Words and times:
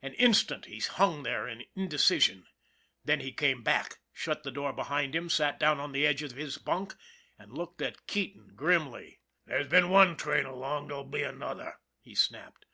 An 0.00 0.14
instant 0.14 0.64
he 0.64 0.78
hung 0.78 1.22
there 1.22 1.46
in 1.46 1.66
indecision, 1.76 2.46
then 3.04 3.20
he 3.20 3.30
came 3.30 3.62
back, 3.62 3.98
shut 4.10 4.42
the 4.42 4.50
door 4.50 4.72
behind 4.72 5.14
him, 5.14 5.28
sat 5.28 5.60
down 5.60 5.78
on 5.78 5.92
the 5.92 6.06
edge 6.06 6.22
of 6.22 6.32
his 6.32 6.56
bunk, 6.56 6.94
and 7.38 7.52
looked 7.52 7.82
at 7.82 8.06
Keating 8.06 8.52
grimly." 8.56 9.20
There's 9.46 9.68
been 9.68 9.90
one 9.90 10.16
train 10.16 10.46
along, 10.46 10.88
there'll 10.88 11.04
be 11.04 11.24
another," 11.24 11.78
he 12.00 12.14
snapped. 12.14 12.64